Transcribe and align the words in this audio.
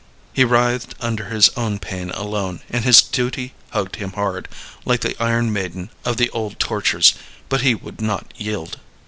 He 0.33 0.43
writhed 0.43 0.95
under 0.99 1.25
his 1.25 1.49
own 1.49 1.77
pain 1.77 2.09
alone, 2.15 2.61
and 2.71 2.83
his 2.83 3.03
duty 3.03 3.53
hugged 3.69 3.97
him 3.97 4.13
hard, 4.13 4.47
like 4.83 5.01
the 5.01 5.15
iron 5.21 5.53
maiden 5.53 5.91
of 6.03 6.17
the 6.17 6.31
old 6.31 6.57
tortures, 6.57 7.13
but 7.49 7.61
he 7.61 7.75
would 7.75 8.01
not 8.01 8.33
yield. 8.35 8.79